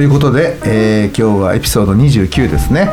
[0.00, 2.88] ということで、えー今日はエピソード29ですね。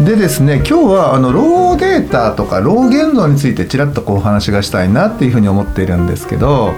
[0.00, 6.72] でですね今日はあのローデータとかロー現像についてちらっとこうお話がしたいなっていうふうに思っているんですけど、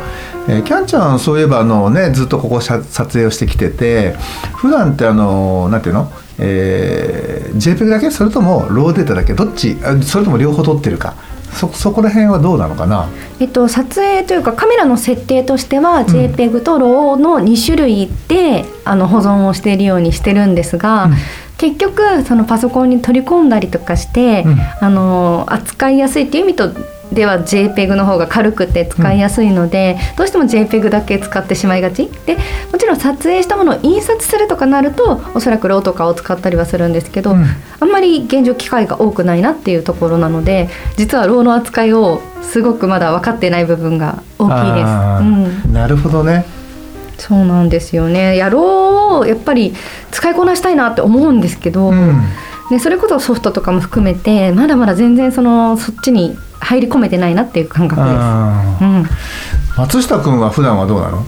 [0.48, 2.82] えーキャンちゃんそういえばあのねずっとここ撮
[3.12, 4.14] 影をしてきてて
[4.56, 6.10] 普段ってあのなんていうの？
[6.40, 8.10] えー JPEG だけ？
[8.10, 9.34] それともローデータだけ？
[9.34, 9.76] どっち？
[10.02, 11.14] それとも両方撮ってるか？
[11.54, 13.08] そそこら辺はどうなのかな？
[13.40, 21.14] えっと撮影というかカメラの設定としては JPEG と RAW の2種類で、あの保存をしているようにしてるんですが、うん。
[21.56, 24.56] 結局そのパソコンに取り込んだりとかして、うん。
[24.80, 26.70] あの扱いやすいっていう意味と
[27.12, 32.10] では JPEG の方が軽くて使いやすいので、どうしても JPEG だけ使ってしまいがち。
[32.26, 32.36] で
[32.72, 37.44] もちろん撮影したものを印刷するとかなるとおそらく RAW とかを使ったりはするんですけど、うん。
[37.80, 45.66] あんまり現状機会が多くないなっていうところなので実は RAW の扱いをすごくまだ分かってない部分が大きいです。
[45.66, 45.72] うん。
[45.72, 46.44] なるほどね。
[47.18, 48.36] そうなんですよね。
[48.36, 49.74] やろうやっぱり
[50.10, 52.22] 使いこなしたいなって思うんですけど、うん。
[52.70, 58.14] でそれこそソフトとかも含めてまだまだ全然そのそっちに入り込めてないなっていう感覚です。
[58.84, 59.06] うん、
[59.76, 61.24] 松下君は普段はどうなの？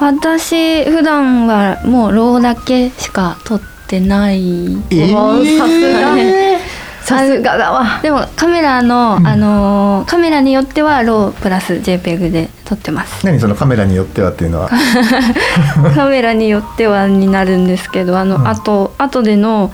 [0.00, 4.72] 私普段はもうローだけしか撮ってない。
[4.90, 5.58] えおー。
[5.58, 6.60] さすがね。
[7.02, 8.00] さすがだわ。
[8.02, 9.26] でもカメラの、うん。
[9.26, 13.24] あのーカメラによってはロープラス JPEG で撮ってます。
[13.24, 14.68] 何そのカメラによってはっていうのは？
[15.96, 18.46] カメラによってはになるんですけどあの、うん。
[18.46, 19.72] あと後での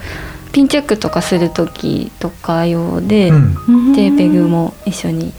[0.55, 3.93] ピンチェックとかする時とか用で、うん。
[3.93, 5.33] JPEG も一緒に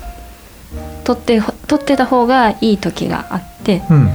[1.05, 4.09] 撮って撮ってた方がいい時があってうん。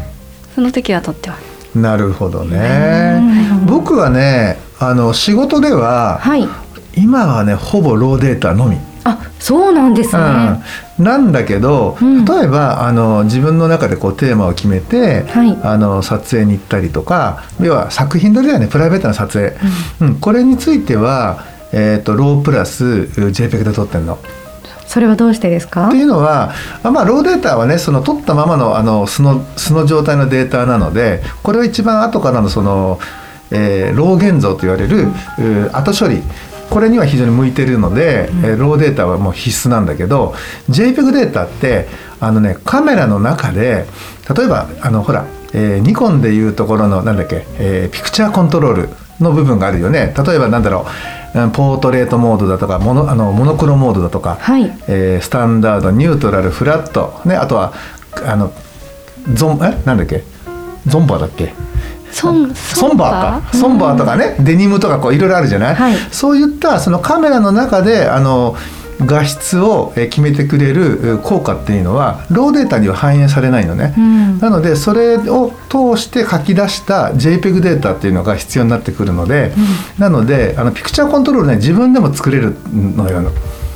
[0.55, 3.19] その時は撮ってますなるほどね。
[3.19, 3.67] うん。
[3.67, 6.47] 僕はねあの仕事でははい。
[6.95, 10.23] 今はねほぼローデータのみ、あ、そうなんですね。
[10.99, 19.57] うん、なんだけど、うん例えばあの自分の中でこうテーマを決めて、はいあの撮影に行ったりとか要は作品撮りだよねプライベートな撮影、
[20.01, 24.19] うんこれについては、えー、とロープラス JPEG で撮ってるの。
[24.87, 25.87] それはどうしてですか？
[25.87, 25.97] って。
[25.99, 32.99] いうのはあまあローデータはねその取ったままのあの素の素の状態のデータなのでこれは一番後からのその、
[33.53, 35.09] えーロー現像と言われる、
[35.73, 36.23] 後処理
[36.71, 40.35] これには非常に向いてるので、えーローデータはもう必須なんだけど
[40.69, 41.87] JPEG データって
[42.21, 43.87] あのねカメラの中で
[44.35, 48.89] 例えばあのほら、えーニコンでいうところのなんだっけ、えーピクチャーコントロール
[49.21, 50.15] の部分があるよね。
[50.17, 50.87] 例えばなんだろ
[51.35, 54.65] ううんポートレートモードだとかモノあのモノクロモードだとか、はい。
[54.89, 57.73] えースタンダードニュートラルフラット、ね、あとは
[58.25, 58.53] あの
[59.35, 59.83] ゾンえ？
[59.85, 60.23] なんだっけ？
[60.87, 61.53] ゾンバーだっけ？
[62.13, 63.57] ソンソンバーか。
[63.57, 63.99] ソンバー？
[63.99, 65.97] とかね、デニムとかこういろいろあるじゃない、はい。
[66.11, 68.57] そういったそのカメラの中であの
[69.01, 74.39] 画質をえー決めてくれるえー効果っていうのはローデータには反映されないのね、うん。
[74.39, 79.53] なのでそれを通して書き出した JPEG データっていうのが必要になってくるので、
[79.99, 83.23] なのであのピクチャーコントロールね自分でも作れるのよ、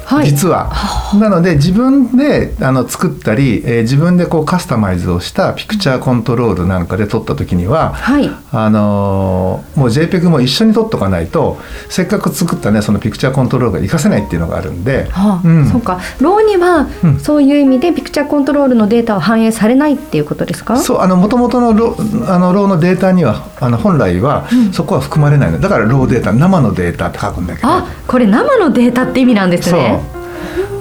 [0.05, 0.73] はい実は。
[1.19, 8.31] なので自分であの作ったり、えー自分でこうカスタマイズをしたピクチャーコントロールなんかで撮った時には、はい。
[8.53, 16.01] あのーもう JPEG も一緒に撮っとかないとせっかく作ったねそのピクチャーコントロールが活かせないっていうのがあるんで、はあうんそうか。
[16.21, 20.77] ローには、うんそういう意味でピクチャーコントロールのデータは反映されないっていうことですか？
[20.79, 21.97] そうあの元々のロ
[22.29, 29.94] あのローのデータにはあの本来はそこは含まれないのだからローデータ生のデータって書くんだけどあ、これ生のデータって意味なんですね。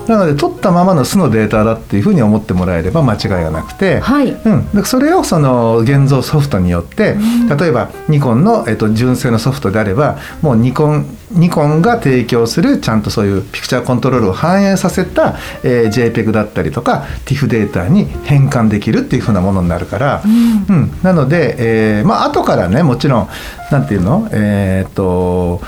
[0.08, 4.32] なので取ったままの素のデータだっていうふうに思ってもらえれば間違いがなくて、はい。
[4.32, 7.16] うん、でそれをその現像ソフトによって、
[7.58, 20.28] 例えばニコンの、えっと、純正のソフトであればもうニコンニコンが提供するちゃんとそういうピクチャーコントロールを反映させた、えー JPEG だったりとか TIFF データに変換できるっていうふうなものになるから、う
[20.74, 20.92] ん。
[21.02, 21.56] なので、
[22.00, 23.30] えーまあ後からねもちろん
[23.72, 24.28] なんていうの？
[24.32, 25.62] えーっと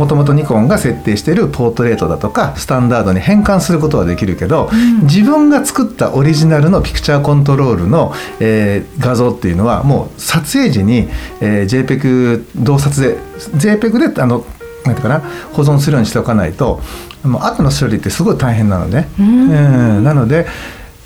[0.00, 4.70] もともとニコンが設定しているポートレートだとかスタンダードに変換することはできるけど、
[5.02, 11.08] 自分が作ったオリジナルのピクチャーコントロールの、えー画像っていうのはもう撮影時に、
[11.42, 13.18] えー JPEG 同撮で
[13.56, 14.46] JPEG であの
[14.86, 15.20] なんていうかな
[15.52, 16.80] 保存するようにしておかないと
[17.22, 19.08] もう後の処理ってすごい大変なのね。
[19.18, 20.02] うん。
[20.02, 20.46] なので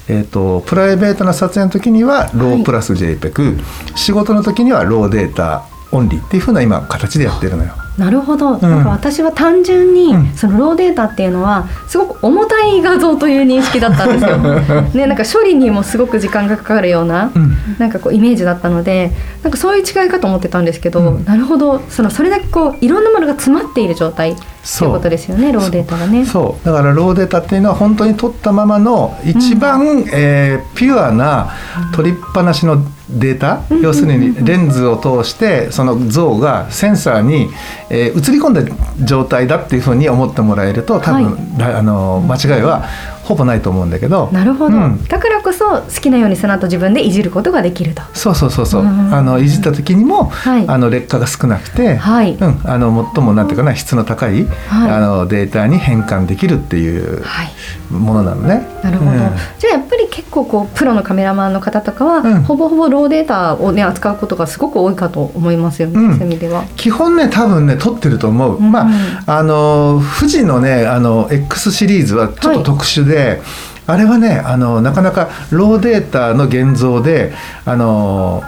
[0.06, 3.58] えー、とプライベートな撮影の時にはロープラス JPEG、
[3.96, 7.72] 仕事の時にはローデータオンリーっていうふうな今形でやってるのよ。
[7.98, 10.32] なるほど、なんか私は単純に、うん。
[10.34, 14.36] そのローデータっていうのはすごく重たい画像という認識だったんですよ。
[14.94, 17.56] ね、なんか処理にもすごく時間がかかるような、うん。
[17.78, 19.12] なんかこうイメージだったので
[19.42, 21.24] なんかそういう違いかと思ってたんですけど、うん。
[21.24, 21.82] なるほど。
[21.88, 26.24] そのそれだけこういろんなものが詰まっている状態ってそいううことですよねローデータがね。
[26.24, 26.66] そう。
[26.66, 31.50] だからローデータっていうのは本当に撮ったままの一番、えーピュアな
[31.94, 37.48] 撮りっぱなしのデータ、要するにレンズを通してその像がセンサーに、
[37.90, 38.62] えー映り込んだ
[39.04, 41.60] 状態だっていうふうに思ってもらえると多分、はい。
[41.60, 42.86] らあの間違いは
[43.24, 44.28] ほぼないと思うんだけど。
[44.32, 45.04] なるほど、うん。
[45.04, 48.02] だからこそ好きなようにその後自分でいじることができると。
[48.14, 49.14] そうそうそうそう、うん。
[49.14, 50.64] あのいじった時にも、はい。
[50.68, 52.34] あの劣化が少なくて、はい。
[52.34, 54.90] うん、あの最もなんていうかな質の高い、はい。
[54.90, 57.22] あのデータに変換できるっていう。
[57.22, 57.53] はい
[57.90, 58.66] ものなのね。
[58.82, 59.18] なるほど、うん。
[59.58, 62.42] じゃあやっぱり結構こうプロのカメラマンの方とかは、うん。
[62.42, 66.18] ほぼほぼローデータをね扱うことがすごく多いかと思いますよね、うん。
[66.18, 66.64] そういう意味では。
[66.76, 68.88] 基本ね多分ね撮ってると思う、うんま
[69.26, 73.40] ああの富士のねあの X シリーズはちょっと特殊で、
[73.86, 77.32] あれはねあのなかなかローデータの現像で
[77.64, 78.42] あの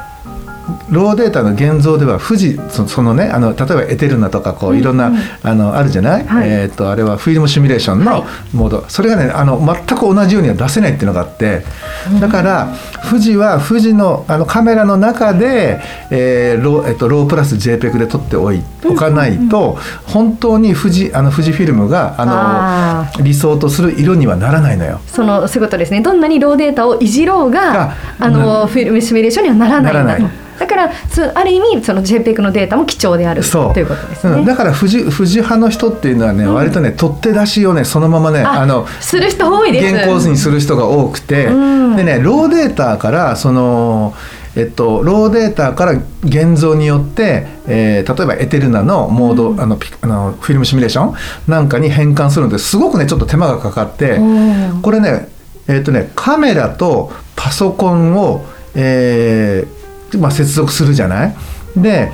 [0.91, 5.17] ローデータの現像では富士そそのねあの例えばエテルナとかこういろんな、うん。
[5.17, 6.49] うんあのあるじゃない、はい。
[6.49, 8.21] えー、とあれはフィルムシミュレーションはい。
[8.21, 11.63] のモード、それがねあの全く同じようには出せないっていうのがあって。
[12.21, 12.75] だから
[13.09, 15.81] 富士は富士のあのカメラの中で、
[16.11, 25.01] えーローえっとロープラス JPEG で撮っておいおかないと、本当に富士あの富士フィルムがああの理想とする色にはならないのよ。
[25.07, 26.01] そのそういうことですね。
[26.01, 30.91] どんなにローデータをいじろうががあの、フィルムシミュレーションにはならないんだならないだから
[31.35, 33.75] ある意味その JPEG のデータも貴重であるそう。
[33.75, 34.39] ということですね。
[34.39, 39.95] うん、だから富士富士派の人っていうのはね、割とね取って出しをねそのままねああのする人多いです。
[39.95, 41.97] 原稿図にする人が多くて、うん。
[41.97, 44.15] でねローデータからその
[44.59, 45.93] えっと、ローデータから
[46.25, 51.15] 現像によって、えー例えばエテルナのモード、あのピあのフィルムシミュレーション
[51.47, 54.13] なんかに変換するのですごくねちょっと手間がかかって。
[54.13, 54.81] うん。
[54.81, 55.29] これね,、
[55.69, 59.76] えっとねカメラとパソコンを、えー
[60.19, 61.37] まあ、接続するじゃない？
[61.77, 62.11] で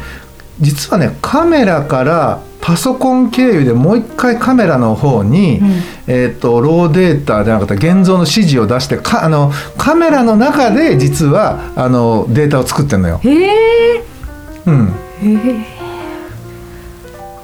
[0.61, 5.69] 実はねカメラからパソコン経由でもう一回カメラの方に、うん。
[6.07, 13.21] えー、とローデータじゃなかった現像の指示を出してかあのカメラの中で実はあのデータを作ってるのよ。
[13.23, 14.05] へえ
[14.67, 15.67] うん、へえ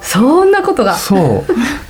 [0.01, 0.95] そんなことが。
[0.95, 1.53] そう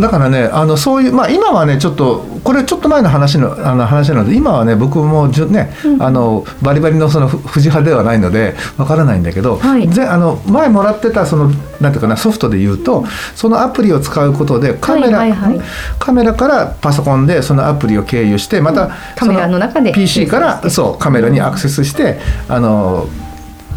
[0.00, 9.88] だからねあのそういうまあ今はねちょっとこれちょっと前の話のあの話なので今はね僕もじゅね、あのバリバリのそのふ富士派ではないのでわからないんだけど、はい。
[9.88, 11.50] ぜあの前もらってたその
[11.80, 13.04] なんていうかなソフトで言うと
[13.34, 15.66] そのアプリを使うことでカメラ、はいはいはい。
[15.98, 23.08] カメラからパソコンでそのアプリを経由してまた、カメラの中で PC からそうカメラにアクセスしてあの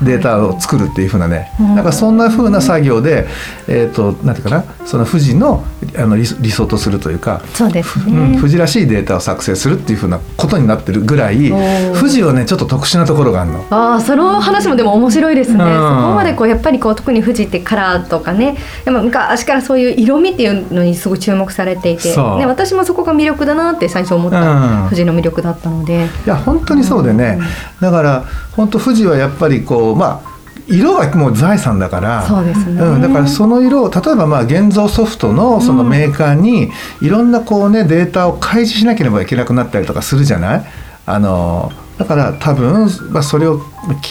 [0.03, 1.75] データを作るっていうふうなね、うん。
[1.75, 3.27] なんかそんなふうな作業で、
[3.67, 5.63] えー、となんていうかなその富士の
[5.95, 8.37] あの理理想とするというか、そうですうん、ね。
[8.37, 11.51] 富士らしいデータを作成するっていうふうなことになってるぐらい
[11.95, 13.65] 富士はねちょっと特殊なところがあるの。
[13.69, 15.61] ああその話もでも面白いですね、うん。
[15.61, 18.57] そこまでこうやっぱりこう特に富士ってカラーとかね。
[18.85, 24.89] やっぱ昔からそういう色味っていうのにすごい注目されていて、ね、私もそこが魅力だなって最初思った、うん。
[24.89, 26.07] 富士の魅力だったので。
[26.25, 27.39] いや本当にそうでね、
[27.81, 32.53] だから本当富士はやっぱりこうまあ色がもう財産だからね。
[32.67, 40.65] うん、だからその色を例えばまあ現像ソフトのそのメーカーにいろんなこうねデータを開示しなければいけなくなったりとかするじゃない？
[41.05, 43.61] あのだから多分、まあ、それを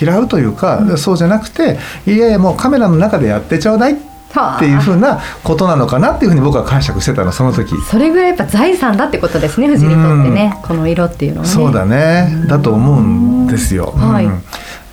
[0.01, 3.97] 嫌うというか、そうじゃなくていやいやもうカメラの中でやってちょうだいっ
[4.59, 7.77] ていうふうなことなのかなっていうふうに僕は解釈してたのその時。
[7.83, 11.53] それぐらいやっぱ財産だってことですね富士にとってね、この色っていうのはね。
[11.53, 13.93] そうだね、だと思うんですよ。
[13.95, 14.09] うん。
[14.11, 14.25] はい。
[14.25, 14.43] うん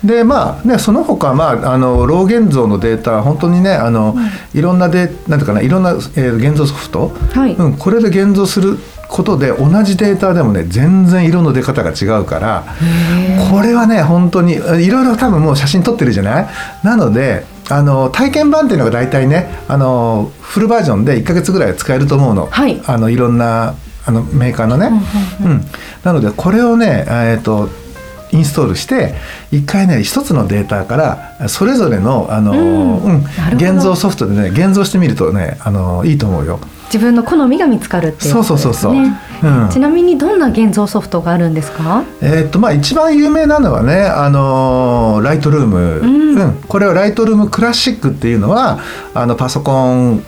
[0.03, 4.15] でまあねその他まああのロー現像のデータ本当にねあの、
[4.53, 4.61] い。
[4.61, 7.53] ろんなでなんていうかないろんな、えー現像ソフト、はい。
[7.55, 12.65] うん、これで現像することで同じデータでもね全然色の出方が違うから
[13.51, 16.47] これはね本当にいろいろ多分もう写真撮ってるじゃない？
[16.83, 22.81] なのであの体験版っていうのが大体ねあのフルバージョンで1ヶ月ぐらい使えると思うの,、はい。
[22.85, 24.89] あのいろんなあのメーカーのね。
[25.45, 25.61] うん。
[26.03, 27.69] なのでこれをね、えー、と
[28.33, 29.13] インストールして
[29.51, 32.51] 一回ね一つのデータからそれぞれのあの、
[32.97, 33.23] うん
[33.53, 36.59] 現像ソフトでね現像してみるとねあのいいと思うよ。
[36.87, 38.33] 自分の好みが見つかるっていうね。
[38.33, 38.93] そうそうそうそう。
[38.93, 39.69] うん。
[39.71, 42.03] ちなみにどんな現像ソフトがあるんですか？
[42.21, 46.61] えーっとまあ一番有名なのはねあのライトルーム、うん。
[46.67, 48.79] これはライトルームクラシックっていうのは
[49.13, 50.23] あのパソコン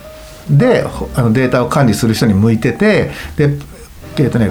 [0.50, 3.50] でほあのデータを管理する人に向いててで
[4.16, 4.50] えーっとね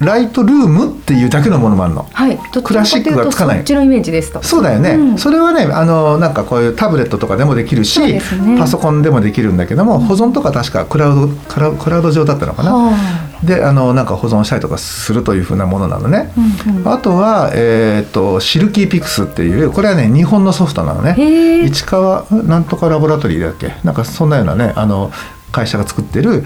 [0.00, 2.06] ライトルームっていうだけのものもあるの。
[2.12, 2.38] はい。
[2.52, 3.56] どクラシックがつかない。
[3.58, 5.18] そっちのイメージですとそうだよね、うん。
[5.18, 8.20] それはねあのなんかこういうタブレットとかでもできるし、ね。
[8.58, 12.92] パソコンでもできるんだけども、保存とか確かクラウドクラウクラウド上だったのかな、は
[13.44, 16.88] であのなんか保存したりとかするというふうなものなのね、あうんうん。
[16.88, 21.14] あとは、えー、とシルキーピクスっていうこれはね日本のソフトなのね。
[21.64, 23.74] 市川んなんとかラボラトリーだっけ？
[23.84, 25.10] なんかそんなようなねあの
[25.54, 26.42] 会社が作ってる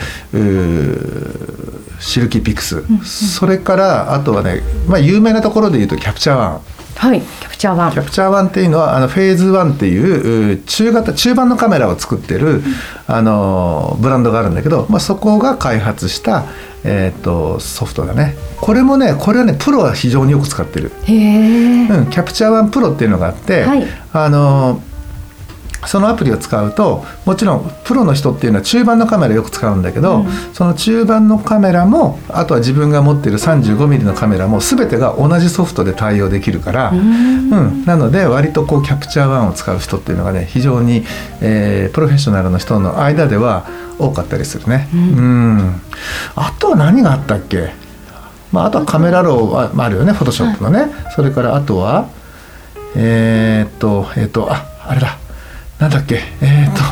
[1.99, 6.61] シルキーピクス、それからあとはね、まあ、有名なところで言うとキャプチャーワン。
[6.99, 7.93] はいキャプチャーワン。
[7.93, 12.63] キャプチャー1っていうのはあのフェーズ1っていうう中型中盤のカメラを作ってる、
[13.07, 16.45] あのブランドがあるんだけど、まあ、そこが開発した、
[16.85, 18.35] えー、とソフトだね。
[18.61, 23.87] これもねこれはねプロは非常によく使ってる、へえうん、キャプチャー1プロっていうのがあって、はい。
[24.13, 24.83] あの
[25.89, 30.27] そのアプリを使うともちろんプロの人っていうのは中盤のカメラよく使うんだけど、うん。
[30.53, 37.51] その中盤のカメラもあとは自分が持ってる 35mm のカメラも全てが同じソフトで対応できるから、うん。
[37.51, 41.05] うん、なので割とこうキャプチャー1を使う人っていうのがね非常に、
[41.41, 43.67] えープロフェッショナルの人の間では
[43.99, 44.89] 多かったりするね。
[44.93, 45.81] うん。
[46.37, 47.71] あとは何があったっけ、
[48.53, 52.09] まあ、あとはカメラローはまああるよねフォトショップのね、それからあとは
[52.95, 55.19] えーっとえーっとああれだ
[55.79, 56.21] なんだっけ？
[56.41, 56.83] えーっと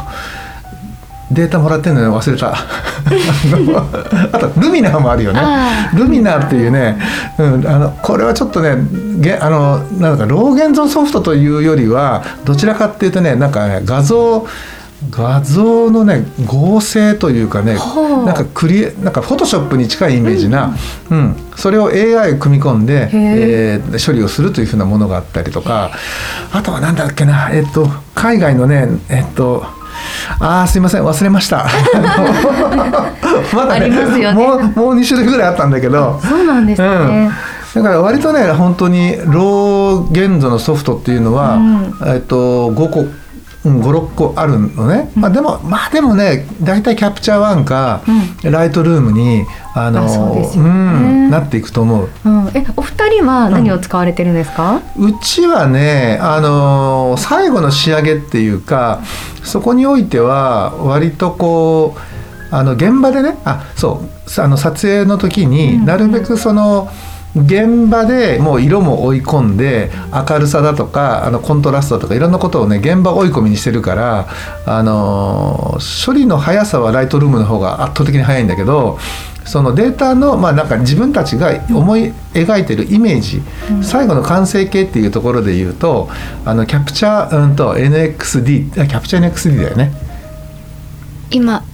[1.33, 2.55] データもらってんのよ忘れた。
[4.33, 5.41] あとルミナーもあるよね。
[5.43, 6.97] あルミナーっていうね、
[7.37, 8.77] うん、あのこれはちょっとね
[9.19, 14.47] げあのなんかロー現像ソフトというよりはどちらかっていうとねなんかね画像
[15.11, 20.75] 画像のね合成というかねはあなんかクリエなんかフォトショップに近いイメージな、
[21.11, 25.91] うんそれを AI を組み込んで、えー処理をするというふうなものがあったりとか。
[26.53, 29.65] あとはなんだっけなえっと海外のねえっと
[30.39, 31.67] あーすいません忘れました。
[33.55, 34.37] ま ありますよね。
[34.47, 36.21] もうもう2種類ぐらいあったんだけど。
[36.23, 37.31] そうなんですね、
[37.75, 41.59] だから割とね本当にロー現像のソフトっていうのは、
[42.07, 43.07] えっと5個
[43.67, 48.03] 56個あるのね、まあ、でもまあでもね大体キャプチャー1か、
[48.43, 49.45] ライトルームに
[49.75, 52.09] あのうん、なっていくと思う。
[52.25, 59.01] うん、えお二人は何を使われてるんですか、うちはね、あのー最後の仕上げっていうか
[59.43, 66.89] そこにおいては割とこうあの現場でねあそうさあの撮影の時になるべくその
[67.37, 74.29] 現場でもう色も追い込んで明るさだとかあのコントラストとかいろんなことをね現場追い込みにしてるから、
[74.65, 78.99] あの処理の速さはライトルームの方が圧倒的に速いんだけど
[79.45, 83.43] そのデータの、まあ、なんか自分たちが思い描いてるイメージ、
[83.83, 86.09] 最後の完成形っていうところで言うと
[86.45, 89.93] あのキャプチャー、うん、と NXD キャプチャー NXD だよね。
[91.31, 91.65] 今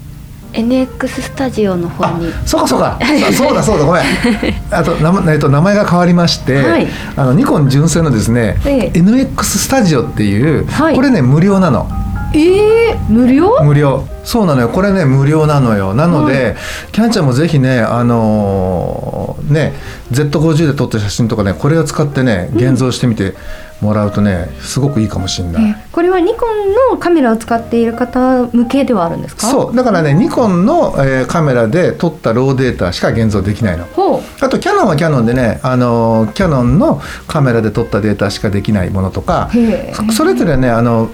[0.52, 2.98] NX スタジオの方あにそうかそうか。
[3.30, 4.02] そ そうだそうだごめん。
[4.70, 6.88] あと名前,、えっと、名前が変わりまして、はい。
[7.16, 8.98] あのニコン純正のですね、ええ。
[8.98, 10.94] NX スタジオっていう、はい。
[10.94, 11.88] これね無料なの
[12.34, 13.58] えー、無料？
[13.62, 14.06] 無料。
[14.24, 14.68] そうなのよ。
[14.68, 15.94] これね無料なのよ。
[15.94, 16.56] なので、
[16.92, 19.72] キャンちゃんもぜひねあのーね
[20.12, 23.34] Z50 で撮った写真とかねこれを使ってね現像してみて
[23.80, 29.48] もらうとねすごくいいかもしれない、えこれはニコンのカメラを使っている方向けではあるんですか？
[29.50, 29.76] そう。
[29.76, 33.84] だからねニコンの、えーカメラで撮ったローデータしか現像できないの。
[33.86, 34.20] ほう。
[34.40, 39.50] あとキャノンはキャノンでね、あのーキャノンのカメラで撮ったデータしかできないものとか
[39.94, 41.10] そそれぞれねあの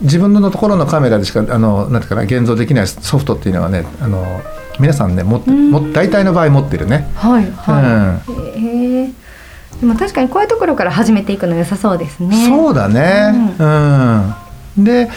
[0.00, 4.42] 自分のところのカメラでしかあのなんていうかな現像できないソフトっていうのはねあの
[4.80, 7.08] 皆さんね持っても大体の場合持ってるね。
[7.14, 8.20] はいは
[8.56, 9.10] い、へえ
[9.80, 13.54] でも確かにこういうところから始めていくの良さそうですねそうだね。
[14.76, 14.84] うん。
[14.84, 15.10] で。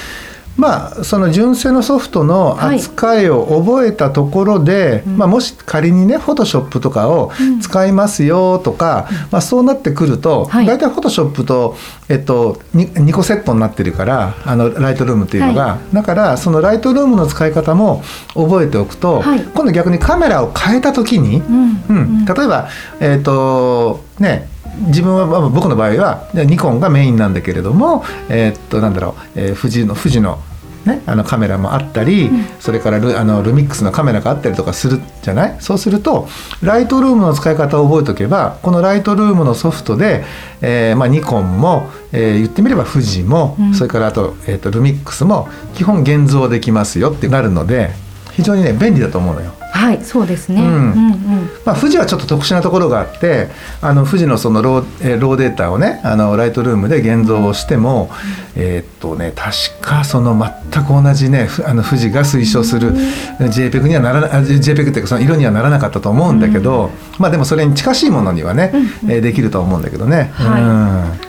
[0.58, 10.66] まあ、その純正のソフトのはい扱いを覚えたところで、まあ、もし仮にねフォトショップとかを使いますよとか、まあ、そうなってくると、はい。
[10.66, 11.76] 大体フォトショップと、
[12.10, 19.44] えっと、に 2, 個セットになってるからあのライトルームっていうのが、だからそのライトルームの使い方も覚えておくと、はい。
[19.44, 21.84] 今度逆にカメラを変えた時に、うん。
[21.90, 24.50] うん、例えば、えっ、とね
[24.88, 30.40] 自分はまあ僕の場合はニコンがメインなんだけれども、えっとなんだろう、えー富士の富士の
[30.86, 32.30] ね、あのカメラもあったり、
[32.62, 35.58] それからルあのルミックスのカメラがあったりとかするじゃない？
[35.60, 36.30] そうすると
[36.62, 40.24] ライトルームの使い方を覚えておけばこのライトルームのソフトで、
[40.62, 47.90] えーまあ、ニコンも、えー言ってみれば富士も、それからあと,、えー、とルミックスも基本現像できますよってなるので
[48.32, 49.52] 非常にね便利だと思うのよ。
[49.72, 50.68] はいそうですね、うん。
[50.68, 51.50] うんうん。
[51.66, 53.48] まあ、富士はちょっと特殊なところがあって
[53.82, 58.10] あの富士のそのロー,、えーローデータをねあのライトルームで現像をしても、
[58.56, 60.38] えーっとね確かその
[60.72, 62.94] 全く同じねふあの富士が推奨する
[63.40, 68.72] JPEG にはならなあ JPEG っていうかその色にはならなかったと思うんだけど、まあでもそれに近しいものにはね、
[69.08, 70.32] えーできると思うんだけどね。
[70.34, 70.62] はい。
[70.62, 71.28] うん。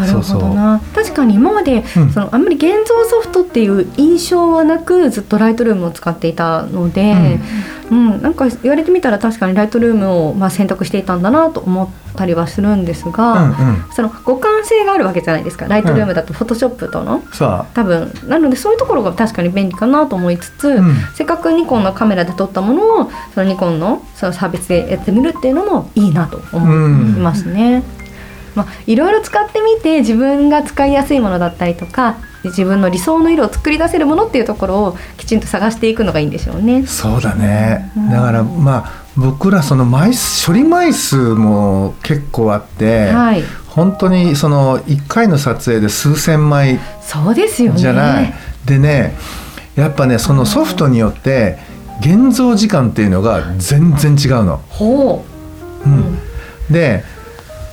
[0.00, 0.80] なるほどな。
[0.94, 2.10] 確かに今まで、うん。
[2.12, 7.40] そのあんまり現像ソフトっていう印象はなくずっとライトルームを使っていたので、
[7.90, 13.84] うんなんか言われてみたら確かにライトルームをまあ選択していたんだなと思ったりはするんですが、うんうん。
[13.92, 15.66] その互換性があるわけじゃないですか。
[15.66, 17.22] ライトルームだとフォトショップとの。
[17.32, 18.12] さ多分。
[18.26, 20.94] なのでそういうところが確かに便利かなと思いつつ、うん。
[21.14, 26.68] せっかくニコンのカメラで撮ったものをそのニコンのそのサービスでやってみるっていうのもいいなと思い
[27.18, 27.82] ますね。
[28.54, 36.88] まあ、いろいろ使ってみて自分が使いやすいものだったりとか自分の理想の色を作り出せるものっていうところをきちんと探していくのがいいんでしょうねあ。
[36.88, 47.78] そうだね、だからまあ僕らその枚数処理枚数も結構あって、はい、本当にその1回の撮影で数千枚そうですよね。
[47.78, 48.32] じゃない。
[48.64, 49.16] でね
[49.76, 51.58] やっぱねそのソフトによって
[52.00, 54.58] 現像時間っていうのが全然違うの。
[54.68, 55.24] ほ
[55.84, 56.18] うん
[56.70, 57.04] で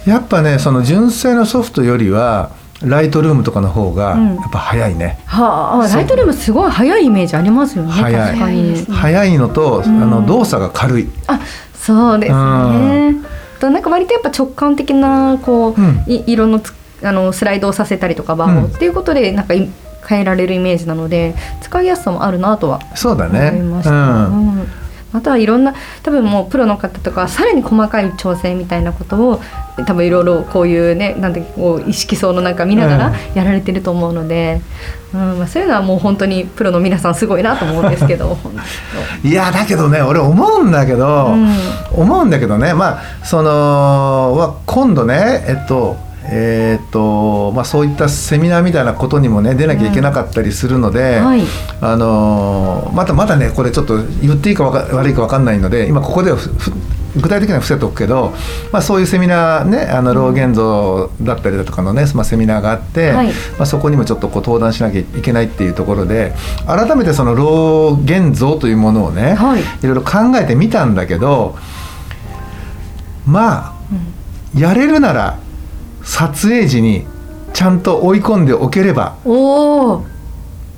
[0.05, 2.51] やっぱねその純正のソフトよりは
[2.83, 5.19] ライトルームとかの方がうんやっぱ早いね。
[5.25, 5.29] う。
[5.29, 7.91] はあ、そうライトルームすごい早いイメージありますよね。
[7.91, 8.75] 早い。
[8.85, 11.09] 早いのと、あの動作が軽い。
[11.27, 11.39] あ、
[11.73, 13.15] そうですね。
[13.59, 19.69] となんか割とやっぱ直感的なこう、うんい色のつあのスライドをさせたりとかバーを、うんっていうことでなんかい
[20.07, 23.51] 変えられるイメージなので使いやすさもあるなとはそうだ思いね。
[23.63, 23.91] ました。
[23.91, 23.93] う
[24.31, 24.67] んうん
[25.17, 29.41] あとはいろんな多分もうプロの方とかはさらに細かい調整みたいなことを
[29.85, 33.13] 多分いろいろこういうねなんでこう意識層のなんか見ながらうん。
[33.35, 34.61] やられてると思うので、
[35.13, 38.53] うんまあ、そういうのはもう本当にプロの皆さんすごいなと思うんですけど 本
[39.23, 41.55] いやだけどね俺思うんだけど、うん。
[41.91, 43.49] 思うんだけどねまあその
[44.37, 51.41] は今度ねえっとえーっとまあ、そういったセミナーみたいなことにもね出なきゃいけなかったりするので、はい。
[51.81, 56.31] あのーまたまたねこれちょっと言っていいかわか悪いか分かんないので今ここで
[57.15, 58.33] 具体的には伏せておくけど、
[58.71, 63.27] まあ、そういうセミナーねあの老現像だったりだとかのね、まあ、セミナーがあって、はい。
[63.27, 66.33] まあ、そこにもちょっとこう登壇しなきゃいけないっていうところで
[66.65, 69.61] 改めてその老現像というものをね、はい。
[69.61, 71.55] いろいろ考えてみたんだけど
[73.25, 73.75] まあ、
[74.57, 75.39] やれるなら
[76.07, 77.05] 撮影時に
[77.53, 80.05] ちゃんと追い込んでおければおお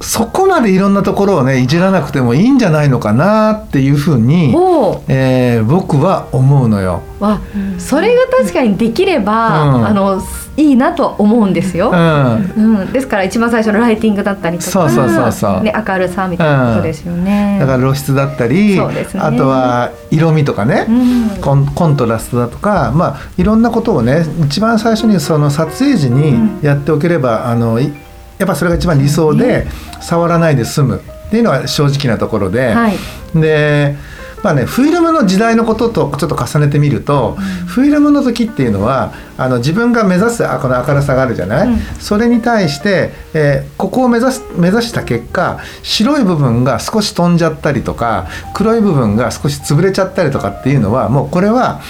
[0.02, 7.02] そこまでいろんなところをねいじらなくてもいいんじゃないのかなっていうふうに、おえー僕は思うのよ。
[7.20, 7.42] わ
[7.78, 9.88] それが確かにできれば、うん。
[9.88, 10.22] あの
[10.56, 11.90] いいなとは思うんですよ。
[11.90, 11.96] う。
[11.96, 12.54] ん。
[12.80, 15.64] うん、ですから一番最初のライティングだったりとかそうそうそうそう。
[15.64, 17.58] ね、明るさみたいなことですよね。
[17.60, 18.82] だから露出だったり、ね。
[19.16, 21.42] あとは色味とかね、うん。
[21.42, 27.92] コンコントラストだとか、まあ、いろんなことをね一番最初にその撮影時にやっておければ、あのい
[28.39, 29.67] やっぱそれが一番理想で、
[30.02, 31.02] 触らないで済む。
[31.30, 32.97] っていうのは正直なところで、はい。
[33.36, 33.95] で
[34.41, 37.36] まあね、フィルムの時代のこととちょっと重ねてみると、
[37.67, 41.80] フィルムの時っていうのはあの自分が目指すあこの明るさがあるじゃない、うん。
[41.99, 51.82] それに対して、えーここを目指す目指した結果白い部分が少し飛んじゃったりとか黒い部分が少し潰れちゃったりとかっていうのはもうこれは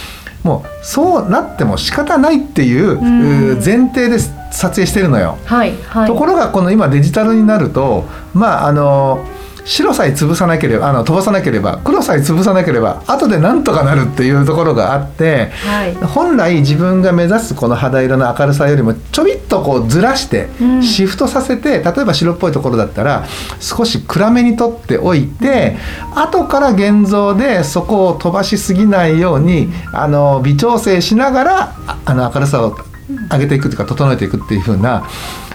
[0.43, 3.51] もうそうなっても仕方ないっていう、ん。
[3.51, 4.17] う前提で
[4.51, 5.37] 撮影してるのよ。
[5.45, 6.07] はいはい。
[6.07, 9.25] ところがこの今デジタルになるとまああの
[9.69, 23.27] 白さえ潰さなければあの飛ばさなければ黒さえ潰さなければ後でなんとかなるっていうところがあってはい本来自分が目指すこの肌色の明るさよりもちょびっとこうずらしてうんシフトさせて、例えば白っぽいところだったら
[23.59, 25.77] 少し暗めに取っておいて
[26.15, 32.88] 後から現像でそこを飛ばしすぎないようにあの微調整しながらああの明るさを
[33.31, 35.07] 上げていくというか整えていくっていう風な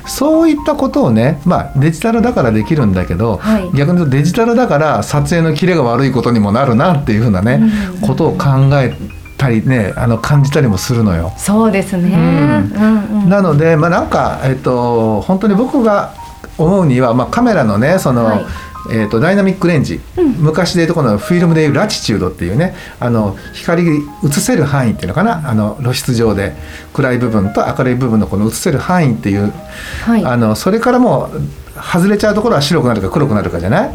[0.07, 3.71] そういったことをね、まあ、デジタルだからできるんだけど、はい。
[3.73, 7.63] 逆に言うとデジタルだから撮影のキレが悪いことにもなるなっていう風なね、
[8.07, 8.95] ことを考え
[9.39, 11.33] たりねあの感じたりもするのよ。
[11.39, 12.11] そうですね。
[12.15, 12.83] うん。
[12.83, 13.29] うんうん。
[13.31, 16.13] なので、まあ、なんか、えっと、本当に僕が
[16.59, 18.45] 思うには、まあ、カメラのねその、はい
[18.91, 20.01] えっとダイナミックレンジ、
[20.39, 22.75] 昔でいうとこのフィルムでいうラチチュードっていうね。
[23.01, 25.49] あの光映せる範囲っていうのかな。
[25.49, 26.55] あの露出上で。
[26.93, 29.53] 暗い部分と明るい部分のこの映せる範囲っていう、
[30.05, 30.25] はい。
[30.25, 31.41] あのそれからもう
[31.81, 33.91] 外れちゃうところは白くなるか黒くなるかじゃない、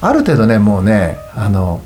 [0.00, 1.80] ある程度ねもうねあの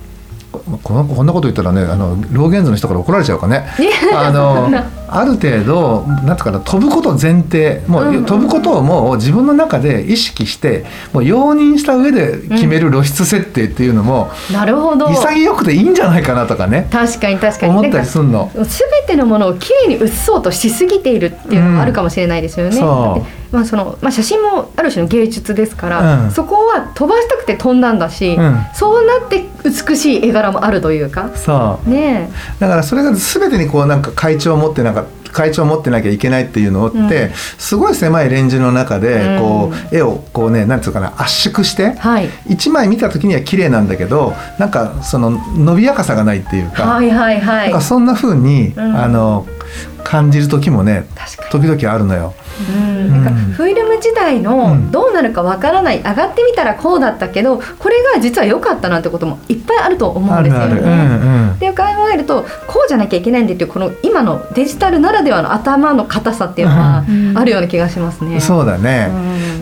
[0.83, 3.67] このこんなこと言ったらねあのローゲンズの人から怒られちゃうかね。
[4.15, 4.71] あの
[5.15, 15.09] ある程度なんていうかな飛ぶこと前提もう、うんうん飛ぶことをもう自分の中で意識してもう容認した上で決める露出設定っていうのも、なるほど。
[15.09, 16.89] 潔くていいんじゃないかなとかね。
[16.91, 17.73] 確かに確かに。
[17.73, 18.51] 思ったりすんの。
[18.55, 18.67] 全
[19.07, 22.73] てのものをきれいに写そうとしすぎているっていうのもあるかもしれないですよね。
[22.73, 22.87] そう。
[22.87, 26.31] だってまあそのまあ、写真もある種の芸術ですから、うん。
[26.31, 28.57] そこは飛ばしたくて飛んだんだし、うん。
[28.75, 31.31] そうなって美しい絵柄もあるというか。
[31.37, 31.91] そう。
[31.91, 35.02] ねだからそれが全てにこうなんか会長を持ってなんか
[35.33, 37.11] 会長を持ってなきゃいけないっていうのって、うん。
[37.59, 42.29] すごい狭いレンジの中でこう、う絵をこうねなんていうかな圧縮してえはい。
[42.49, 47.71] 一枚見た時には綺麗なんだけどなんかその伸びやかさがないっていうか,、はいはいはい。
[47.71, 48.97] なんかそんな風に、うん。
[48.97, 49.47] あの
[50.05, 51.07] 感じる時もね
[51.51, 52.35] 時々あるのよ。
[52.71, 53.11] うん。
[53.11, 53.37] なんかうん。
[53.53, 54.91] フィルム時代うのん。
[54.91, 55.99] どうなるかわからない。
[55.99, 60.81] 上がってみたらこうだったけどこれが実は良かったなんてこともいっぱいあると思うんですよね。
[60.81, 61.51] うんうん。
[61.53, 67.39] っていう考えるとこうじゃなきゃいけないんでっていうこの今のデジタルならではの頭の硬さっていうのはうん。
[67.39, 68.41] あるような気がしますね。
[68.41, 69.09] そうだね、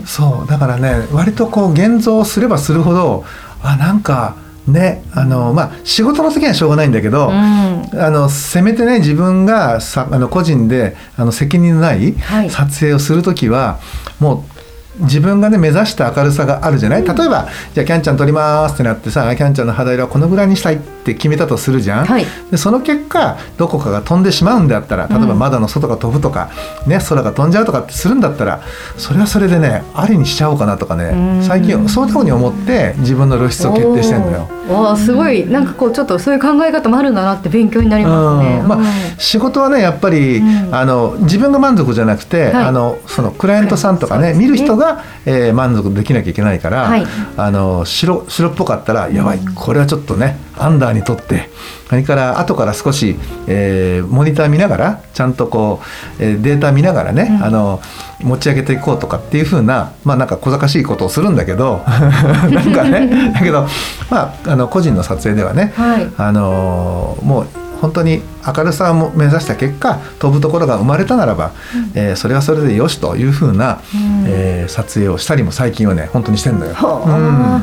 [0.00, 0.06] うん。
[0.06, 0.50] そう。
[0.50, 3.24] だからね割とこう現像すればするほど
[3.62, 4.34] あなんか
[4.66, 7.32] ねあのまあ仕事の時にはしょうがないんだけど、うん。
[7.32, 12.50] あのせめてね自分がさあの個人であの責任のないはい。
[12.50, 13.80] 撮影をする時は、
[14.18, 14.59] もう
[15.00, 22.26] 自分がね目指した明るさがあるじゃない、例えばじゃあキャンちゃん撮りますってなってさキャンちゃんの肌色はこのぐらいにしたいって決めたとするじゃん、はい。
[22.50, 26.50] でその結果どこかが飛んでしまうんであったら例えば窓の外が飛ぶとか、
[26.86, 28.62] ね、空が飛んじゃうとかってするんだったら
[28.96, 31.42] それはそれでねありにしちゃおうかなとかねうん。
[31.42, 34.59] 最近そういうふうに思って自分の露出を決定してんのよ。
[34.72, 35.46] わあすごい。
[35.46, 38.60] なんかこうちょっとそういう考え方もあるんだなって勉強になりますね。
[38.62, 38.68] うん。
[38.68, 38.84] まあうん。
[39.18, 40.74] 仕事はねやっぱり、うん。
[40.74, 42.64] あの自分が満足じゃなくて、はい。
[42.64, 44.38] あのそのクライアントさんとかねね。
[44.38, 47.04] 見る人が、えー満足できなきゃいけないから、はい。
[47.36, 49.40] あの白白っぽかったらやばい。
[49.54, 51.48] これはちょっとねアンダーにとって
[51.88, 53.16] それから後から少し、
[53.48, 55.80] えーモニター見ながらちゃんとこ
[56.18, 57.44] う、えーデータ見ながらね、うん。
[57.44, 57.80] あの
[58.20, 63.66] 持ち上げていこうとかっていう風なまあなんか小賢しいことをするんだけど なんかねだけど
[64.10, 66.08] まああの個人の撮影ではね、はい。
[66.16, 67.46] あのーもう
[67.80, 71.52] 本当に明るさを目指した結果飛ぶところが生まれたならば、
[71.94, 74.24] えーそれはそれでよしというふうな、うん。
[74.26, 76.74] えー撮影をしたりも最近はね本当にしてんのよ。
[76.74, 77.62] はあ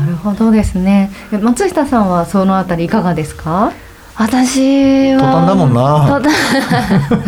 [0.00, 1.10] なるほどですね。
[1.32, 3.72] え松下さんはそのあたりいかがですか？
[4.18, 6.34] 私は途端だもんな途端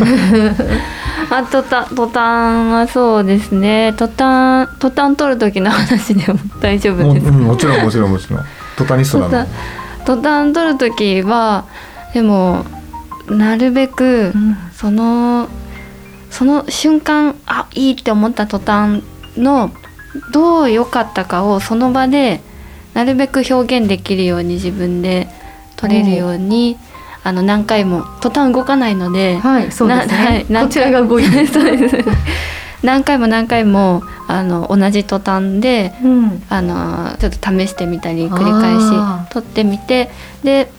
[1.29, 8.39] あ途端途端はそうですね途端途端取る時の話でも大丈夫もですうんもちろんもちろんもちろん
[8.75, 9.47] トタニストなの途端。
[10.05, 11.65] 途端取る時は
[12.15, 12.65] でも
[13.29, 14.33] なるべく
[14.75, 15.47] その
[16.31, 19.03] その瞬間あいいって思った途端
[19.37, 19.69] の
[20.31, 22.41] どう良かったかをその場で
[22.99, 25.29] なるべく表現できるように自分で
[25.77, 26.77] 撮れるように
[27.23, 30.45] あの何回も途端動かないので、はい、そうですなはいね。
[30.49, 31.47] なこちらが動いてる。
[31.47, 31.95] そうです
[32.83, 36.43] 何回も何回もあの同じ途端でうん。
[36.49, 40.11] あのちょっと試してみたり繰り返あし撮ってみて
[40.43, 40.69] で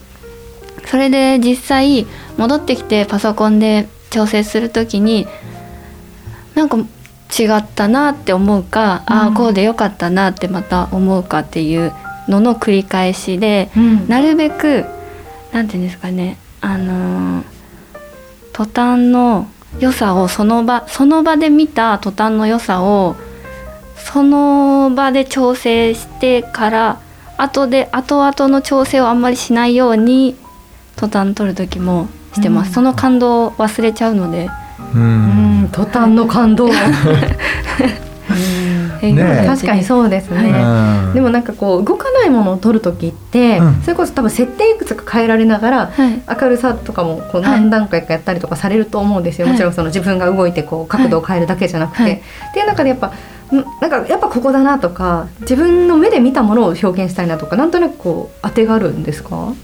[0.84, 2.06] それで実際
[2.36, 5.26] 戻ってきてパソコンで調整する時に
[6.54, 11.94] なんか違ったなって思うか、あうんあこうでよかったなってまた思うかっていう
[12.30, 14.08] のの繰り返しでうん。
[14.08, 14.84] なるべく
[15.52, 17.60] なんていうんですかねあのー
[18.52, 23.16] 途端の良さをその場その場で見た途端の良さを
[23.96, 27.00] その場で調整してから
[27.38, 30.36] 後で後々の調整をあんまりしないように
[30.96, 32.74] 途端取る時もしてます、うん。
[32.74, 34.50] その感動を忘れちゃうので、
[34.94, 35.62] ううん。
[35.64, 36.68] ん、途端の感動。
[36.68, 36.72] え
[39.02, 39.42] ね。
[39.44, 40.50] え確かにそうですね。
[40.50, 41.14] うん。
[41.14, 43.82] でもなんかこう動かないものを撮る時って、うん。
[43.82, 46.22] それこそ多分設定いくつか変えられながらはい。
[46.42, 49.52] 明るさとかもこうはい何段階かやったりとかされると思うんですよ、はい。
[49.54, 52.12] もちろんその自分が動いてこう角度を変えるだけじゃなくて、はい。
[52.12, 52.18] っ
[52.54, 53.12] ていう中でやっぱん
[53.80, 59.54] なんかやっぱここだなとか自分の目で見たものを表現したいなとかなんとなくこう当てがあるんですか？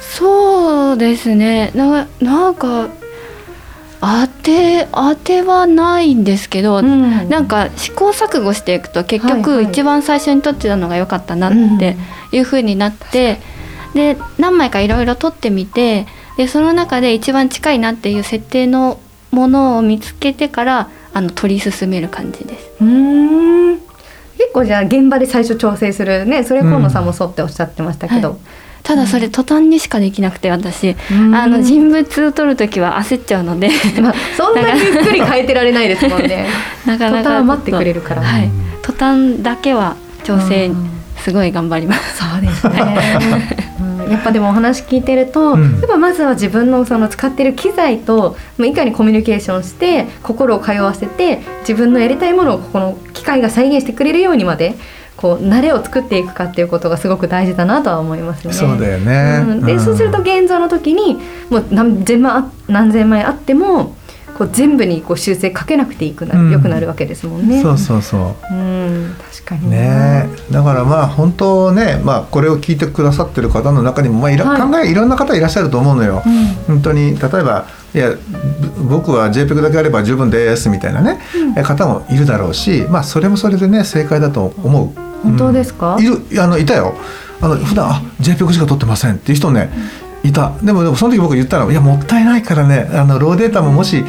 [0.00, 1.72] そうですね。
[1.74, 2.88] ななんか
[4.04, 7.28] 当て当てはないんですけど、ん。
[7.28, 11.96] なんか試行錯誤していくと結局一番最初に撮ってたのが良かったなって
[12.32, 13.38] いう風になって、
[13.94, 22.70] で何枚かいろいろ撮ってみてでその中で一番近いなっていう設定のものを見つけてからあの撮り進める感じです。
[22.80, 23.78] うーん。
[24.36, 26.26] 結構じゃあ現場で最初調整する。
[26.26, 28.38] ねそれ河野さんもそうっておっしゃってましたけど、はい
[28.84, 31.34] ただそれ途端にしかできなくて私、うん。
[31.34, 33.70] あの人物を撮る時は焦っちゃうので。
[34.00, 36.46] まあ、そんなにゆっくり変えてられないですもんね。
[36.86, 38.22] なかなか途端待ってくれるから。
[38.22, 38.50] はい、
[38.82, 40.90] 途途端だけは調整うん。
[41.16, 42.18] すごい頑張ります。
[42.18, 43.18] そうですね、
[43.80, 44.10] うん。
[44.10, 45.62] やっぱでもお話聞いてると、うん。
[45.62, 54.74] やっぱまずは自分のその使ってる機材とまあいかにコミュニケーションして心を通わせて自分のやりたいものをこの機械が再現してくれるようにまで
[55.16, 58.52] こう慣れを作っていくかっていうことがすごく大事だなとは思いますね。
[58.52, 59.44] そうだよね。
[59.46, 63.96] うん、で、んそうすると現像の時にもう何千万あ何千枚あっても
[64.36, 66.46] こう全部にこう修正かけなくていいくなうん。
[66.48, 67.62] る、よくなるわけですもんね。
[67.62, 68.54] そうそうそう。
[68.54, 70.28] うん、確かにね。
[70.50, 74.60] えだからまあ本当ね、まあ、これを聞いてくださってる方の中にも、まあいらはい。
[74.60, 76.22] 考えいろんな方いらっしゃると思うのよ。
[76.26, 76.46] うん。
[76.66, 78.18] 本当に例えばいやぶ
[78.88, 81.20] 僕は JPEG だけあれば十分ですみたいなね、
[81.56, 84.90] え方もいるだろうし、まあ、それもそれでね正解だと思う。
[85.22, 85.94] 本当ですか？
[85.96, 86.04] うん。
[86.04, 86.94] いるあのいたよ。
[87.40, 89.70] あの普段あ JPEG しか撮ってませんっていう人ね、
[90.24, 90.52] いた。
[90.62, 92.88] でもでもその時僕言ったらいやもったいないからね。
[92.92, 94.04] あのローデータももし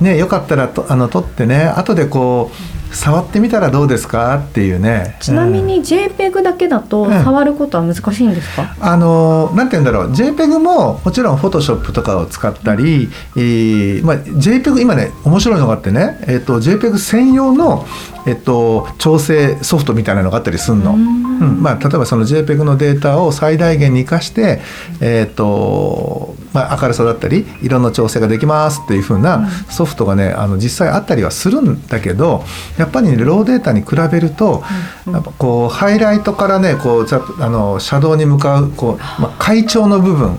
[0.00, 1.66] ねよかったらとあの取ってね。
[1.66, 4.36] 後でこう触ってみたらどうですか？
[4.36, 5.16] っていうね。
[5.20, 7.24] ちなみに JPEG だけだとうん。
[7.24, 10.12] 触ることは難しいんですか、あのなんて言うんだろう。
[10.12, 17.86] JPEG ももちろん Photoshop とかを使ったり、えーまあ、JPEG 今ね面白いのがあってね、えっと JPEG 専用の、
[18.26, 20.94] えっと調整ソフトみたいなのがあったりするの。
[20.94, 21.24] うん。
[21.40, 21.62] うん。
[21.62, 24.60] まあ、例えばその JPEG のデータを最大限に生かして、
[25.00, 32.44] えっとまあ、明るさだったり色の調整ができますっていう風なソフトがねあの実際あったりはするんだけど
[32.78, 34.62] やっぱり、ね、ローデータに比べると、
[35.06, 40.38] やっぱこうハイライトからねこうざあのシャドウに向かうこう、まあ、階調の部分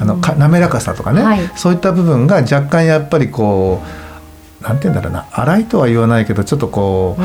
[0.00, 1.40] あのか滑らかさとかね、はい。
[1.54, 3.82] そういった部分が若干やっぱりこ
[4.60, 7.16] うなんて言うんだろうな粗いとは言わないけどちょっとこ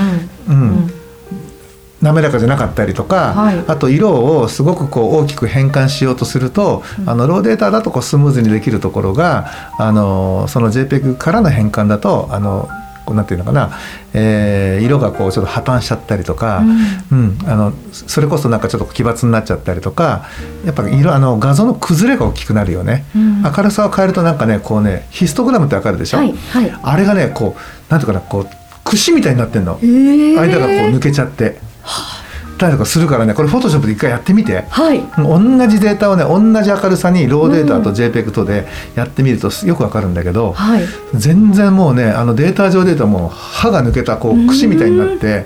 [0.47, 0.61] う、うん。
[0.61, 0.96] うん
[2.01, 3.63] 滑らかじゃなかったりとか、はい。
[3.67, 12.69] あと色をすごくこう大きく変換しようとすると、あのローデータだとこうスムーズにできるところがあのその JPEG からの変換だとあの
[13.05, 13.71] こうなんていうのかな、
[14.13, 16.61] えー色がこうちょっと破綻しちゃったりとか、
[17.11, 17.37] うん。
[17.47, 20.25] あのそれこそなんかちょっと奇抜になっちゃったりとか
[20.65, 23.41] やっぱ色あの画像の崩れが大きくなるよね、うん。
[23.41, 26.79] 明るさを変えるとなんかねこうねヒストグラムってわかるでしょ、はいはい。
[26.83, 28.47] あれがねこうなんていうかなこう
[28.83, 29.79] 串みたいになってんの。
[29.81, 30.39] えー。
[30.39, 31.59] 間がこう抜けちゃって
[32.57, 34.65] たりとかするからねこれフォトショップで一回やってみて。
[34.69, 35.01] はい。
[35.17, 40.83] 同じデータをね同じ明るさにローデータと JPEG とでやってみるとよくわかるんだけど、はい。
[41.13, 45.45] 全然もうねあのデータ上データもう歯が抜けたこう串みたいになって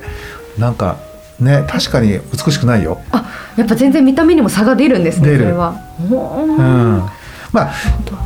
[0.58, 0.97] なんか
[1.39, 3.02] ね確かに美しくないよ。
[3.12, 5.76] あやっぱ全然見た目にも差が出るんですねそれは。
[6.00, 7.04] うん。
[7.52, 7.74] まあ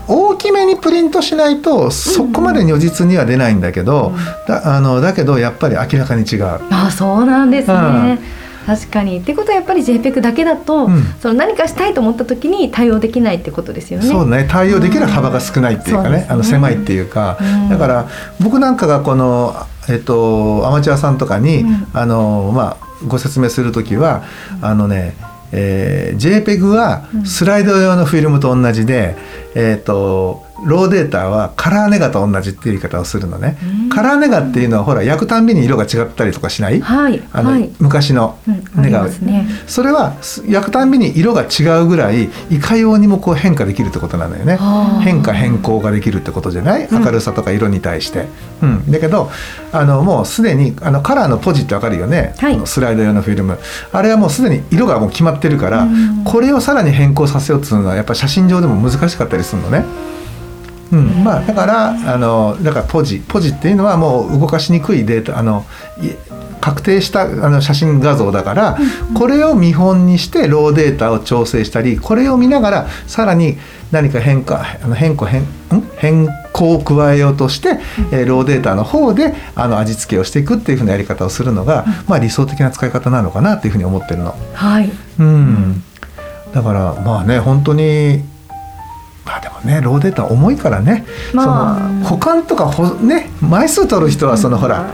[0.08, 4.14] 大きめにプリントしないとそこまで如実には出ないんだけど、
[4.48, 6.60] だあのだけどやっぱり明らかに違う。
[6.70, 9.20] あそうなんですね、うん確かに。
[9.20, 11.04] ってことはやっぱり JPEG だけだと、うん。
[11.20, 14.08] その何かしたいと思った時に対応できないってことですよね。
[14.08, 14.48] そうね。
[14.50, 17.70] 対応できる幅が少ないっていうかね,、うんあの狭いっていうか、うん。
[17.70, 18.08] だから
[18.40, 19.56] 僕なんかがこの、
[19.90, 21.88] えっと、アマチュアさんとかに、うん。
[21.94, 24.24] あのまあ、ご説明する時は
[24.62, 25.16] あのね、
[25.52, 29.16] えー JPEG はスライド用のフィルムと同じで、
[29.54, 33.90] えっとローデータはカラーネガと同じっていう言い方をするのね、うん。
[33.90, 38.40] カラーネガっていうのはほら焼くたんびに色が違ったりとかしない、はいあのはい、昔の
[38.76, 39.04] ネガ。
[39.04, 39.48] ますね。
[39.68, 44.56] それはす焼くたんびに色が違うぐらいいかようにもこう変化できるってことなのよね。
[44.56, 46.86] はあ変化変更ができるってことじゃない？
[46.86, 47.04] うん。
[47.04, 48.28] 明るさとか色に対して、
[48.62, 48.92] うん。
[48.92, 49.30] だけど
[49.74, 52.62] あのもうすでにあのカラーのポジってわかるよね、はい。
[52.66, 53.60] スライド用のフィルム。
[53.92, 56.24] あれはもうすでに色がもう決まってるから、うん。
[56.24, 59.84] これをさらに変更させようっていうのはやっぱ写真上でも難しかったりするのね。
[60.92, 65.66] うんまあ、だからあのだからポジポジっていうのはもう動かしにくいデータあの
[66.00, 66.10] い
[66.62, 68.78] 確定したあの写真画像だから、
[69.14, 73.58] これを見本にしてローデータを調整したりこれを見ながらさらに
[73.92, 75.46] 何か変化あの変更変ん？
[75.98, 77.80] 変更を加えようとして、
[78.12, 84.36] えーローデータの方であの味付けをしていくっていうふうなやり方をするのが、まあ、理想的な使い方なのかなっていうふうに思ってるの。
[84.54, 84.92] はい。
[85.20, 85.84] うん、
[86.52, 88.24] だからまあね本当に
[89.26, 91.90] まあでもねローデータ重いからね、まあ。
[91.90, 94.86] その保管とかほね枚数取る人はそのほら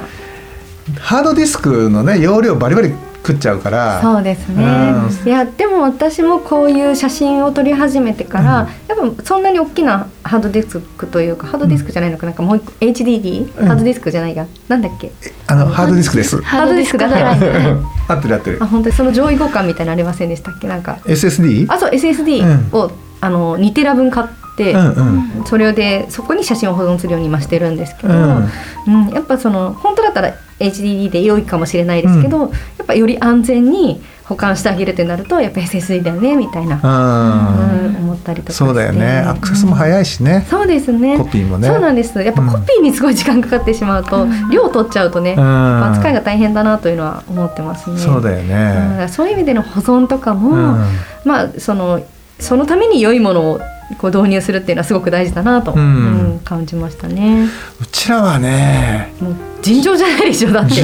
[1.00, 4.02] ハードディスクのね容量バリバリ食っちゃうから。
[4.02, 5.28] そうですね、うん。
[5.28, 12.32] いやでも私もこういう写真を撮り始めてから、やっぱそんなに大きなハードディスクというかハードディスクじゃないのかな？
[12.32, 12.36] ん。
[12.36, 13.68] かもう一個 HDD、うん。
[13.68, 14.48] ハードディスクじゃないが？
[14.68, 15.12] なんだっけ？
[15.46, 16.42] あのハードディスクです。
[16.42, 16.98] ハードディスク？
[16.98, 18.58] だったら合ってる合ってる。
[18.60, 18.66] あ。
[18.66, 20.68] 本当にその上位互換みたいなのありませんでしたっけ？
[20.68, 20.98] なんか。
[21.06, 21.68] SSD?
[21.72, 25.46] あそう SSD を、あの2テラ分買って、うんうん。
[25.46, 28.50] それでそこに写真を保存するように今してるんですけど、うん。
[28.88, 32.48] うんやっぱその本当だったら HDD で良いかもしれないですけど、や
[32.84, 39.20] っぱより安全に保管してあげるってなるとやっぱ SSD だよねみたいな、あうん思ったりとかそうだよね。
[39.20, 41.18] アクセスも早いしね、そうですね。
[41.18, 41.68] コピーもね。
[41.68, 42.22] そうなんです。
[42.22, 47.98] やっぱコピーにすごい時間かかってしまうと、量取っちゃうとね、まあ、扱いが大変だなというのは思ってますね。
[47.98, 50.78] そうだよね、うん、そういう意味での保存とかも、
[51.26, 52.02] まあその
[52.42, 53.62] そのために良いものを
[53.98, 56.42] こう導入するっていうのはすごく大事だなと、うん。
[56.44, 57.48] 感じましたね。
[57.80, 60.82] うちらはねもう尋常じゃないでしょだって。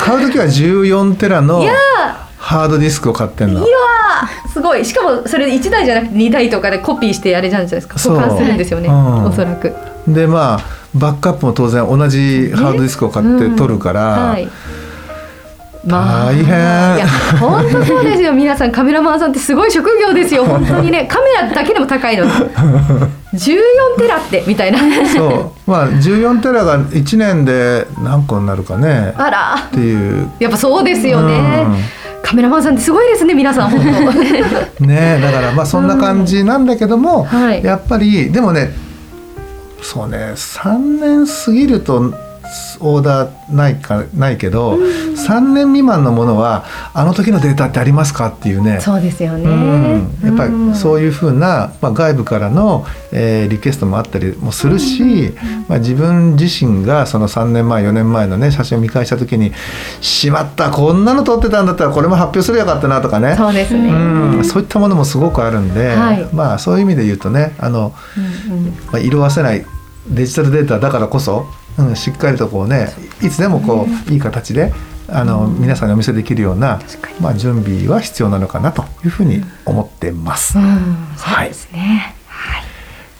[0.00, 1.62] 買う時は14テラの
[2.38, 3.78] ハードディスクを買ってんのいや
[4.52, 4.84] すごい。
[4.84, 7.98] しかもそれ1台じゃなくて2台とかでコピーしてあれじゃないですか。
[7.98, 9.74] 保管するんですよね、うん、おそらく。
[10.08, 10.60] でまあ
[10.94, 14.48] バックアップも当然同じハードディスクを買って取るから、うんはい
[15.84, 16.46] まあ、大変。
[16.46, 16.48] い
[17.00, 17.06] や
[17.40, 18.32] 本当そうですよ。
[18.32, 20.44] 皆さんカメラマンさんってすごい職業ですよ。
[20.46, 22.24] 本当にねカメラだけでも高いの。
[22.26, 23.56] 14
[23.98, 24.78] テラってみたいな。
[25.08, 25.70] そう。
[25.70, 29.12] まあ14テラが1年で何個になるかね。
[29.16, 29.54] あら。
[29.66, 30.30] っていう。
[30.38, 31.76] やっぱそうですよね、うん。
[32.22, 33.80] カメラマンさんってすごいですね皆さん本
[34.78, 34.84] 当。
[34.84, 37.42] ねだからまあそんな感じなんだけども、うん。
[37.44, 38.72] はい、やっぱりでもね
[39.82, 42.14] そうね3年過ぎると
[42.80, 44.84] オーダーないかないけど、うん、
[45.14, 48.80] 3年未満のものはあの時のデータってありますかっていうね。
[48.80, 59.52] そうですよね、うん、やっぱりそういうふうな、まあ、外部からの、えー、リクエストもあったりもするし、うん、まあ、自分自身がその3年前4年前のね写真を見返した時に
[60.00, 63.34] 「しまったこんなの撮ってたんだったらこれも発表すればよかったな」とかね。
[63.36, 67.92] そうですね、うん、そういったものもすごくあるんで、はい、まあそういう意味で言うとねあの、
[68.48, 69.64] うんうん、まあ、色あせない
[70.08, 71.46] デジタルデータだからこそ
[71.78, 72.88] うん、しっかりとこうね
[73.22, 74.72] いつでもこういい形で
[75.08, 76.80] あの、皆さんにお見せできるような、
[77.20, 80.58] まあ、準備は必要なのかなというふうに思ってます。
[80.58, 82.62] はい、ですね、はい。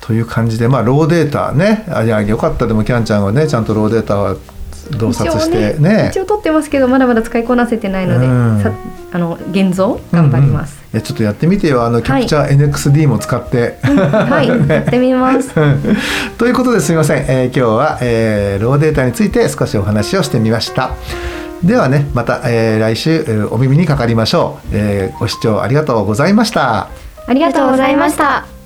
[0.01, 2.67] という感じで、まあ、ローデータねあいやよかった。
[2.67, 4.37] でもキャンちゃんはねちゃんとローデータは
[4.91, 8.63] 洞察してね一応、ね、取ってますけどまだまだ使いこなせてないので、うん、
[9.13, 11.85] あの現像頑張ります、うんうん、ちょっとやってみてよ。
[11.85, 15.53] あのキャプチャー NXD も使って、はい、は い、やってみます。
[16.39, 20.91] ということですみません、えー、今日は、えー、ローデータについて少しお話をしてみました。
[21.63, 26.89] ではねまた、えー、来週、えー、お耳にかかりましょう、えー、ご視聴ありがとうございました。
[27.27, 28.62] ありがとうございました